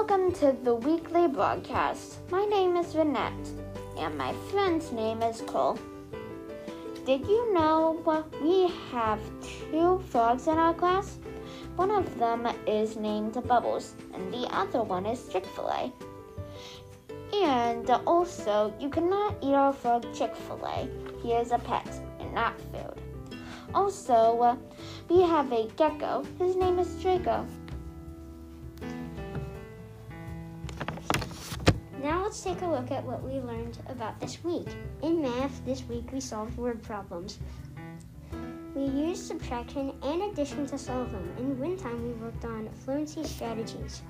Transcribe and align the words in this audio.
Welcome 0.00 0.32
to 0.36 0.56
the 0.64 0.74
weekly 0.74 1.28
broadcast. 1.28 2.20
My 2.30 2.46
name 2.46 2.74
is 2.74 2.94
Vinette, 2.94 3.50
and 3.98 4.16
my 4.16 4.32
friend's 4.50 4.92
name 4.92 5.20
is 5.22 5.42
Cole. 5.42 5.78
Did 7.04 7.26
you 7.26 7.52
know 7.52 8.00
we 8.42 8.72
have 8.92 9.20
two 9.42 10.02
frogs 10.08 10.46
in 10.46 10.56
our 10.56 10.72
class? 10.72 11.18
One 11.76 11.90
of 11.90 12.18
them 12.18 12.48
is 12.66 12.96
named 12.96 13.34
Bubbles, 13.46 13.92
and 14.14 14.32
the 14.32 14.48
other 14.56 14.82
one 14.82 15.04
is 15.04 15.28
Chick 15.28 15.44
fil 15.44 15.68
A. 15.68 15.92
And 17.36 17.90
also, 18.06 18.72
you 18.80 18.88
cannot 18.88 19.36
eat 19.42 19.52
our 19.52 19.74
frog 19.74 20.06
Chick 20.14 20.34
fil 20.34 20.64
A. 20.64 20.88
He 21.22 21.32
is 21.32 21.52
a 21.52 21.58
pet 21.58 21.86
and 22.18 22.32
not 22.32 22.58
food. 22.72 22.94
Also, 23.74 24.40
uh, 24.40 24.56
we 25.10 25.20
have 25.20 25.52
a 25.52 25.68
gecko. 25.76 26.24
His 26.38 26.56
name 26.56 26.78
is 26.78 26.88
Draco. 27.02 27.46
Let's 32.30 32.42
take 32.42 32.62
a 32.62 32.64
look 32.64 32.92
at 32.92 33.02
what 33.02 33.20
we 33.24 33.40
learned 33.40 33.76
about 33.88 34.20
this 34.20 34.44
week. 34.44 34.68
In 35.02 35.20
math, 35.20 35.64
this 35.64 35.82
week 35.88 36.12
we 36.12 36.20
solved 36.20 36.56
word 36.56 36.80
problems. 36.80 37.40
We 38.72 38.84
used 38.84 39.26
subtraction 39.26 39.92
and 40.04 40.22
addition 40.22 40.64
to 40.66 40.78
solve 40.78 41.10
them. 41.10 41.28
In 41.38 41.58
win 41.58 41.76
time, 41.76 42.00
we 42.06 42.12
worked 42.24 42.44
on 42.44 42.68
fluency 42.84 43.24
strategies. 43.24 44.02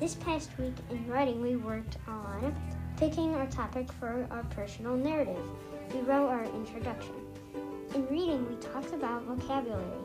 This 0.00 0.16
past 0.16 0.50
week 0.58 0.74
in 0.90 1.06
writing, 1.06 1.40
we 1.40 1.54
worked 1.54 1.98
on 2.08 2.52
picking 2.96 3.32
our 3.36 3.46
topic 3.46 3.92
for 3.92 4.26
our 4.32 4.42
personal 4.50 4.96
narrative. 4.96 5.46
We 5.94 6.00
wrote 6.00 6.30
our 6.30 6.46
introduction. 6.46 7.14
In 7.94 8.08
reading, 8.08 8.44
we 8.48 8.56
talked 8.56 8.92
about 8.92 9.22
vocabulary. 9.22 10.00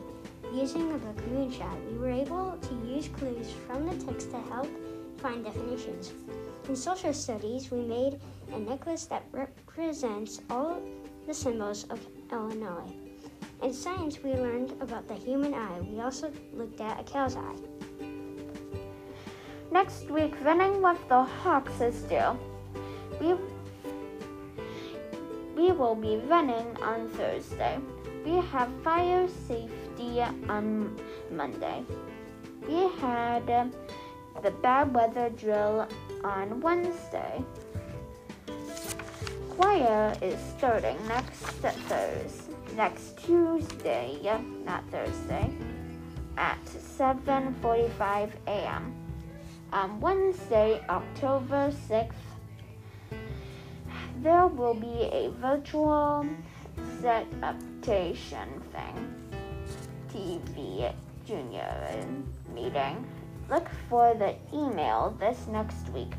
Using 0.54 0.92
the 0.92 0.98
book 0.98 1.16
Moonshot, 1.32 1.90
we 1.90 1.98
were 1.98 2.12
able 2.12 2.56
to 2.56 2.74
use 2.86 3.08
clues 3.08 3.50
from 3.66 3.84
the 3.84 3.96
text 4.06 4.30
to 4.30 4.38
help 4.42 4.68
find 5.18 5.44
definitions. 5.44 6.12
In 6.68 6.76
social 6.76 7.12
studies, 7.12 7.70
we 7.70 7.80
made 7.80 8.20
a 8.52 8.58
necklace 8.58 9.06
that 9.06 9.24
represents 9.32 10.40
all 10.50 10.80
the 11.26 11.34
symbols 11.34 11.84
of 11.90 12.00
Illinois. 12.32 12.92
In 13.62 13.72
science, 13.72 14.22
we 14.22 14.32
learned 14.32 14.74
about 14.80 15.08
the 15.08 15.14
human 15.14 15.54
eye. 15.54 15.80
We 15.80 16.00
also 16.00 16.32
looked 16.52 16.80
at 16.80 17.00
a 17.00 17.04
cow's 17.04 17.36
eye. 17.36 17.56
Next 19.70 20.08
week, 20.10 20.34
running 20.42 20.80
with 20.80 20.98
the 21.08 21.22
Hawks 21.22 21.80
is 21.80 22.02
due. 22.02 22.38
We, 23.20 23.34
we 25.56 25.72
will 25.72 25.94
be 25.94 26.16
running 26.28 26.76
on 26.80 27.08
Thursday. 27.10 27.78
We 28.24 28.36
have 28.36 28.70
fire 28.82 29.28
safety 29.46 30.22
on 30.48 30.96
Monday. 31.30 31.84
We 32.66 32.88
had 33.00 33.72
the 34.42 34.50
bad 34.50 34.94
weather 34.94 35.30
drill 35.30 35.88
on 36.24 36.60
Wednesday. 36.60 37.42
Choir 39.50 40.14
is 40.22 40.38
starting 40.56 40.96
next 41.08 41.42
Thursday 41.62 42.48
next 42.78 43.18
Tuesday, 43.18 44.18
not 44.64 44.84
Thursday, 44.90 45.50
at 46.36 46.64
7:45 46.64 48.30
a.m. 48.46 48.94
On 49.72 50.00
Wednesday, 50.00 50.80
October 50.88 51.72
6th, 51.88 52.26
there 54.22 54.46
will 54.46 54.74
be 54.74 55.10
a 55.12 55.30
virtual 55.40 56.24
set 57.00 57.26
thing, 58.72 58.96
TV 60.08 60.92
junior 61.26 62.06
meeting. 62.54 63.04
Look 63.50 63.68
for 63.88 64.14
the 64.14 64.34
email 64.52 65.16
this 65.18 65.46
next 65.48 65.88
week. 65.90 66.12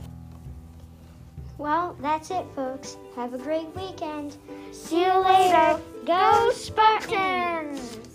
Well, 1.57 1.95
that's 2.01 2.31
it, 2.31 2.45
folks. 2.55 2.97
Have 3.15 3.33
a 3.33 3.37
great 3.37 3.75
weekend. 3.75 4.37
See 4.71 5.03
you 5.03 5.13
later. 5.19 5.79
Go 6.05 6.51
Spartans! 6.53 8.08